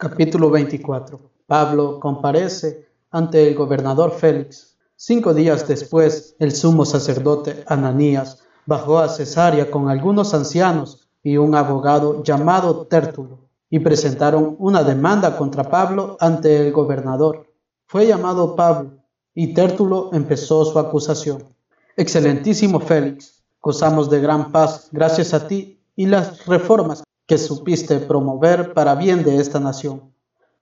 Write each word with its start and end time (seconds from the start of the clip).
Capítulo 0.00 0.48
24. 0.48 1.20
Pablo 1.46 2.00
comparece 2.00 2.88
ante 3.10 3.46
el 3.46 3.54
gobernador 3.54 4.12
Félix. 4.12 4.78
Cinco 4.96 5.34
días 5.34 5.68
después, 5.68 6.36
el 6.38 6.52
sumo 6.52 6.86
sacerdote 6.86 7.64
Ananías 7.66 8.42
bajó 8.64 8.98
a 8.98 9.10
Cesarea 9.10 9.70
con 9.70 9.90
algunos 9.90 10.32
ancianos 10.32 11.06
y 11.22 11.36
un 11.36 11.54
abogado 11.54 12.22
llamado 12.22 12.86
Tértulo, 12.86 13.50
y 13.68 13.80
presentaron 13.80 14.56
una 14.58 14.84
demanda 14.84 15.36
contra 15.36 15.64
Pablo 15.64 16.16
ante 16.18 16.66
el 16.66 16.72
gobernador. 16.72 17.52
Fue 17.84 18.06
llamado 18.06 18.56
Pablo, 18.56 19.02
y 19.34 19.52
Tértulo 19.52 20.08
empezó 20.14 20.64
su 20.64 20.78
acusación. 20.78 21.44
Excelentísimo 21.98 22.80
Félix, 22.80 23.42
gozamos 23.60 24.08
de 24.08 24.22
gran 24.22 24.50
paz 24.50 24.88
gracias 24.92 25.34
a 25.34 25.46
ti 25.46 25.78
y 25.94 26.06
las 26.06 26.46
reformas 26.46 27.02
que 27.30 27.38
supiste 27.38 28.00
promover 28.00 28.74
para 28.74 28.96
bien 28.96 29.22
de 29.22 29.36
esta 29.36 29.60
nación. 29.60 30.12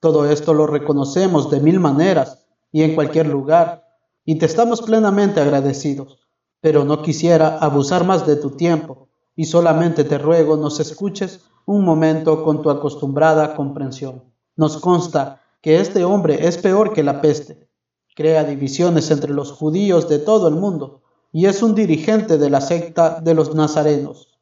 Todo 0.00 0.24
esto 0.24 0.54
lo 0.54 0.66
reconocemos 0.66 1.50
de 1.50 1.60
mil 1.60 1.78
maneras 1.78 2.46
y 2.72 2.84
en 2.84 2.94
cualquier 2.94 3.26
lugar, 3.26 3.84
y 4.24 4.36
te 4.36 4.46
estamos 4.46 4.80
plenamente 4.80 5.42
agradecidos. 5.42 6.26
Pero 6.62 6.86
no 6.86 7.02
quisiera 7.02 7.58
abusar 7.58 8.06
más 8.06 8.26
de 8.26 8.36
tu 8.36 8.52
tiempo, 8.52 9.08
y 9.36 9.44
solamente 9.44 10.04
te 10.04 10.16
ruego 10.16 10.56
nos 10.56 10.80
escuches 10.80 11.40
un 11.66 11.84
momento 11.84 12.42
con 12.42 12.62
tu 12.62 12.70
acostumbrada 12.70 13.54
comprensión. 13.54 14.24
Nos 14.56 14.78
consta 14.78 15.42
que 15.60 15.80
este 15.80 16.02
hombre 16.02 16.48
es 16.48 16.56
peor 16.56 16.94
que 16.94 17.02
la 17.02 17.20
peste. 17.20 17.68
Crea 18.16 18.42
divisiones 18.44 19.10
entre 19.10 19.34
los 19.34 19.52
judíos 19.52 20.08
de 20.08 20.18
todo 20.18 20.48
el 20.48 20.54
mundo, 20.54 21.02
y 21.30 21.44
es 21.44 21.62
un 21.62 21.74
dirigente 21.74 22.38
de 22.38 22.48
la 22.48 22.62
secta 22.62 23.20
de 23.20 23.34
los 23.34 23.54
nazarenos 23.54 24.33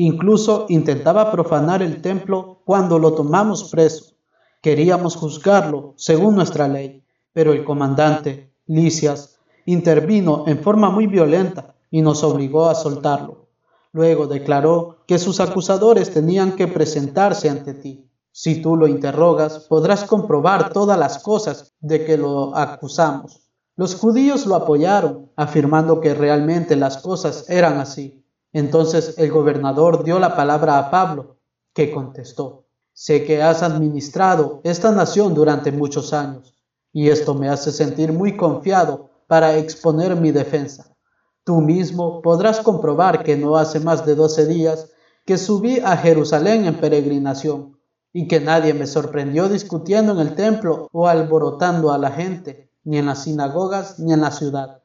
Incluso 0.00 0.66
intentaba 0.68 1.32
profanar 1.32 1.82
el 1.82 2.00
templo 2.00 2.60
cuando 2.64 3.00
lo 3.00 3.14
tomamos 3.14 3.68
preso. 3.68 4.14
Queríamos 4.62 5.16
juzgarlo 5.16 5.94
según 5.96 6.36
nuestra 6.36 6.68
ley, 6.68 7.02
pero 7.32 7.52
el 7.52 7.64
comandante, 7.64 8.54
Licias, 8.66 9.40
intervino 9.66 10.44
en 10.46 10.60
forma 10.60 10.88
muy 10.88 11.08
violenta 11.08 11.74
y 11.90 12.00
nos 12.00 12.22
obligó 12.22 12.68
a 12.68 12.76
soltarlo. 12.76 13.48
Luego 13.90 14.28
declaró 14.28 14.98
que 15.08 15.18
sus 15.18 15.40
acusadores 15.40 16.12
tenían 16.12 16.54
que 16.54 16.68
presentarse 16.68 17.50
ante 17.50 17.74
ti. 17.74 18.08
Si 18.30 18.62
tú 18.62 18.76
lo 18.76 18.86
interrogas, 18.86 19.66
podrás 19.68 20.04
comprobar 20.04 20.72
todas 20.72 20.96
las 20.96 21.18
cosas 21.24 21.72
de 21.80 22.04
que 22.04 22.16
lo 22.16 22.56
acusamos. 22.56 23.40
Los 23.74 23.96
judíos 23.96 24.46
lo 24.46 24.54
apoyaron, 24.54 25.32
afirmando 25.34 26.00
que 26.00 26.14
realmente 26.14 26.76
las 26.76 26.98
cosas 26.98 27.50
eran 27.50 27.78
así. 27.78 28.24
Entonces 28.52 29.14
el 29.18 29.30
gobernador 29.30 30.04
dio 30.04 30.18
la 30.18 30.34
palabra 30.34 30.78
a 30.78 30.90
Pablo, 30.90 31.36
que 31.74 31.92
contestó, 31.92 32.64
sé 32.92 33.24
que 33.24 33.42
has 33.42 33.62
administrado 33.62 34.60
esta 34.64 34.90
nación 34.90 35.34
durante 35.34 35.70
muchos 35.70 36.12
años, 36.12 36.54
y 36.92 37.10
esto 37.10 37.34
me 37.34 37.48
hace 37.48 37.70
sentir 37.72 38.12
muy 38.12 38.36
confiado 38.36 39.10
para 39.26 39.56
exponer 39.56 40.16
mi 40.16 40.32
defensa. 40.32 40.96
Tú 41.44 41.60
mismo 41.60 42.22
podrás 42.22 42.60
comprobar 42.60 43.22
que 43.22 43.36
no 43.36 43.56
hace 43.56 43.80
más 43.80 44.06
de 44.06 44.14
doce 44.14 44.46
días 44.46 44.90
que 45.26 45.36
subí 45.36 45.80
a 45.80 45.96
Jerusalén 45.96 46.64
en 46.64 46.80
peregrinación, 46.80 47.78
y 48.14 48.26
que 48.26 48.40
nadie 48.40 48.72
me 48.72 48.86
sorprendió 48.86 49.50
discutiendo 49.50 50.12
en 50.12 50.20
el 50.20 50.34
templo 50.34 50.88
o 50.92 51.06
alborotando 51.06 51.92
a 51.92 51.98
la 51.98 52.10
gente, 52.10 52.70
ni 52.82 52.96
en 52.96 53.06
las 53.06 53.24
sinagogas 53.24 53.98
ni 53.98 54.14
en 54.14 54.22
la 54.22 54.30
ciudad 54.30 54.77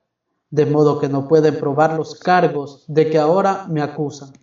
de 0.54 0.68
modo 0.68 1.00
que 1.00 1.09
no 1.09 1.28
pueden 1.28 1.58
probar 1.58 1.98
los 1.98 2.14
cargos 2.14 2.84
de 2.86 3.09
que 3.09 3.18
ahora 3.18 3.66
me 3.72 3.82
acusan. 3.82 4.34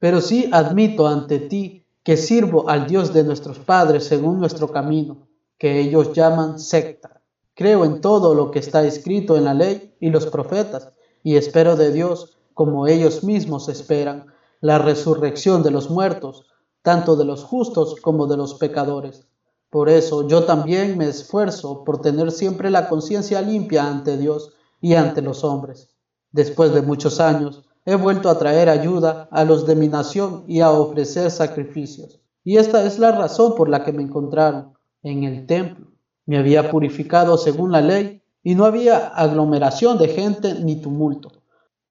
Pero 0.00 0.20
sí 0.20 0.50
admito 0.50 1.06
ante 1.06 1.38
ti 1.38 1.86
que 2.02 2.16
sirvo 2.16 2.68
al 2.68 2.88
Dios 2.88 3.12
de 3.12 3.22
nuestros 3.22 3.60
padres 3.60 4.02
según 4.02 4.40
nuestro 4.40 4.72
camino, 4.72 5.28
que 5.58 5.78
ellos 5.78 6.12
llaman 6.12 6.58
secta. 6.58 7.22
Creo 7.54 7.84
en 7.84 8.00
todo 8.00 8.34
lo 8.34 8.50
que 8.50 8.58
está 8.58 8.84
escrito 8.84 9.36
en 9.36 9.44
la 9.44 9.54
ley 9.54 9.94
y 10.00 10.10
los 10.10 10.26
profetas, 10.26 10.90
y 11.22 11.36
espero 11.36 11.76
de 11.76 11.92
Dios, 11.92 12.36
como 12.52 12.88
ellos 12.88 13.22
mismos 13.22 13.68
esperan, 13.68 14.26
la 14.60 14.78
resurrección 14.78 15.62
de 15.62 15.70
los 15.70 15.88
muertos, 15.88 16.46
tanto 16.82 17.14
de 17.14 17.26
los 17.26 17.44
justos 17.44 17.94
como 18.00 18.26
de 18.26 18.36
los 18.36 18.54
pecadores. 18.54 19.28
Por 19.70 19.88
eso 19.88 20.26
yo 20.26 20.42
también 20.42 20.98
me 20.98 21.08
esfuerzo 21.08 21.84
por 21.84 22.00
tener 22.00 22.32
siempre 22.32 22.70
la 22.70 22.88
conciencia 22.88 23.40
limpia 23.40 23.86
ante 23.86 24.16
Dios, 24.16 24.54
y 24.80 24.94
ante 24.94 25.22
los 25.22 25.44
hombres. 25.44 25.94
Después 26.32 26.72
de 26.72 26.82
muchos 26.82 27.20
años, 27.20 27.64
he 27.84 27.94
vuelto 27.94 28.28
a 28.28 28.38
traer 28.38 28.68
ayuda 28.68 29.28
a 29.30 29.44
los 29.44 29.66
de 29.66 29.74
mi 29.74 29.88
nación 29.88 30.44
y 30.46 30.60
a 30.60 30.70
ofrecer 30.70 31.30
sacrificios. 31.30 32.20
Y 32.44 32.56
esta 32.56 32.84
es 32.84 32.98
la 32.98 33.12
razón 33.12 33.54
por 33.54 33.68
la 33.68 33.84
que 33.84 33.92
me 33.92 34.02
encontraron 34.02 34.72
en 35.02 35.24
el 35.24 35.46
templo. 35.46 35.86
Me 36.26 36.38
había 36.38 36.70
purificado 36.70 37.36
según 37.36 37.72
la 37.72 37.80
ley 37.80 38.22
y 38.42 38.54
no 38.54 38.64
había 38.64 39.08
aglomeración 39.08 39.98
de 39.98 40.08
gente 40.08 40.54
ni 40.54 40.76
tumulto. 40.76 41.32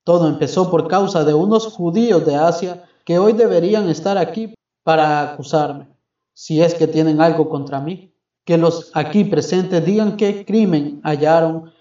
Todo 0.03 0.27
empezó 0.27 0.71
por 0.71 0.87
causa 0.87 1.23
de 1.23 1.33
unos 1.33 1.67
judíos 1.67 2.25
de 2.25 2.35
Asia 2.35 2.85
que 3.05 3.19
hoy 3.19 3.33
deberían 3.33 3.89
estar 3.89 4.17
aquí 4.17 4.53
para 4.83 5.21
acusarme, 5.21 5.87
si 6.33 6.61
es 6.61 6.73
que 6.73 6.87
tienen 6.87 7.21
algo 7.21 7.49
contra 7.49 7.79
mí. 7.79 8.13
Que 8.45 8.57
los 8.57 8.91
aquí 8.95 9.25
presentes 9.25 9.85
digan 9.85 10.17
qué 10.17 10.45
crimen 10.45 11.01
hallaron 11.03 11.71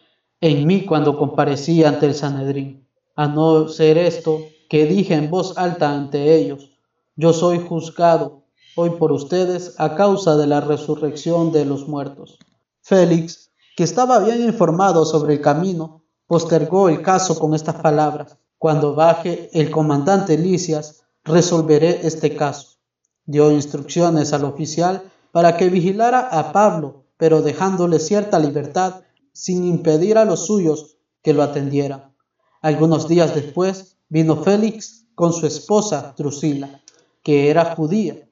en 0.41 0.67
mí 0.67 0.85
cuando 0.85 1.19
comparecí 1.19 1.83
ante 1.85 2.07
el 2.07 2.15
Sanedrín, 2.15 2.87
a 3.17 3.27
no 3.27 3.69
ser 3.69 3.99
esto 3.99 4.41
que 4.69 4.87
dije 4.87 5.15
en 5.15 5.31
voz 5.31 5.59
alta 5.59 5.91
ante 5.91 6.37
ellos, 6.37 6.71
yo 7.17 7.33
soy 7.33 7.59
juzgado 7.59 8.45
hoy 8.77 8.91
por 8.91 9.11
ustedes 9.11 9.75
a 9.79 9.97
causa 9.97 10.37
de 10.37 10.47
la 10.47 10.61
resurrección 10.61 11.51
de 11.51 11.65
los 11.65 11.89
muertos. 11.89 12.39
Félix, 12.81 13.51
que 13.77 13.83
estaba 13.83 14.21
bien 14.21 14.43
informado 14.43 15.05
sobre 15.05 15.35
el 15.35 15.41
camino, 15.41 16.05
postergó 16.29 16.89
el 16.89 17.03
caso 17.03 17.39
con 17.39 17.55
estas 17.55 17.77
palabras. 17.77 18.37
Cuando 18.59 18.95
baje 18.95 19.51
el 19.53 19.71
comandante 19.71 20.39
Licias, 20.39 21.03
resolveré 21.25 22.07
este 22.07 22.37
caso. 22.37 22.79
Dio 23.25 23.51
instrucciones 23.51 24.33
al 24.33 24.45
oficial 24.45 25.03
para 25.33 25.57
que 25.57 25.69
vigilara 25.69 26.21
a 26.21 26.53
Pablo, 26.53 27.05
pero 27.17 27.43
dejándole 27.43 27.99
cierta 27.99 28.39
libertad 28.39 29.03
sin 29.39 29.65
impedir 29.65 30.19
a 30.19 30.25
los 30.25 30.47
suyos 30.47 30.97
que 31.23 31.33
lo 31.33 31.45
atendieran. 31.45 32.13
Algunos 32.61 33.07
días 33.07 33.37
después 33.37 33.97
vino 34.09 34.43
Félix 34.43 35.07
con 35.15 35.33
su 35.33 35.47
esposa 35.47 36.13
Drusila, 36.19 36.83
que 37.23 37.49
era 37.49 37.77
judía. 37.77 38.29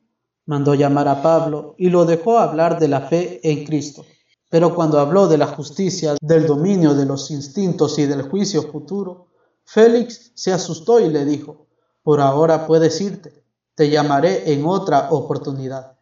Mandó 0.47 0.75
llamar 0.75 1.07
a 1.07 1.23
Pablo 1.23 1.77
y 1.79 1.91
lo 1.91 2.07
dejó 2.07 2.41
hablar 2.41 2.81
de 2.81 2.89
la 2.89 3.03
fe 3.03 3.39
en 3.45 3.65
Cristo. 3.65 4.05
Pero 4.51 4.75
cuando 4.75 4.99
habló 4.99 5.29
de 5.29 5.39
la 5.39 5.47
justicia, 5.47 6.17
del 6.21 6.45
dominio 6.45 6.93
de 6.95 7.07
los 7.07 7.31
instintos 7.31 8.01
y 8.01 8.07
del 8.07 8.23
juicio 8.23 8.65
futuro, 8.65 9.29
Félix 9.65 10.33
se 10.35 10.53
asustó 10.53 10.99
y 10.99 11.09
le 11.09 11.25
dijo, 11.25 11.69
por 12.03 12.21
ahora 12.21 12.67
puedes 12.67 13.01
irte, 13.01 13.45
te 13.77 13.91
llamaré 13.91 14.53
en 14.53 14.67
otra 14.67 15.09
oportunidad. 15.13 15.99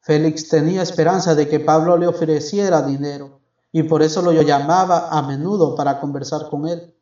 Félix 0.00 0.48
tenía 0.48 0.82
esperanza 0.82 1.36
de 1.36 1.46
que 1.46 1.60
Pablo 1.60 1.96
le 1.96 2.08
ofreciera 2.08 2.82
dinero, 2.82 3.39
y 3.72 3.84
por 3.84 4.02
eso 4.02 4.22
lo 4.22 4.32
llamaba 4.32 5.08
a 5.10 5.22
menudo 5.22 5.74
para 5.74 6.00
conversar 6.00 6.48
con 6.50 6.66
él. 6.66 6.94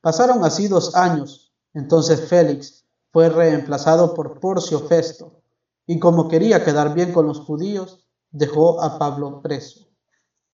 Pasaron 0.00 0.44
así 0.44 0.68
dos 0.68 0.94
años. 0.94 1.52
Entonces 1.74 2.28
Félix 2.28 2.84
fue 3.12 3.28
reemplazado 3.28 4.14
por 4.14 4.40
Porcio 4.40 4.80
Festo, 4.80 5.42
y 5.86 5.98
como 5.98 6.28
quería 6.28 6.64
quedar 6.64 6.94
bien 6.94 7.12
con 7.12 7.26
los 7.26 7.40
judíos, 7.40 8.06
dejó 8.30 8.82
a 8.82 8.98
Pablo 8.98 9.40
preso. 9.42 9.85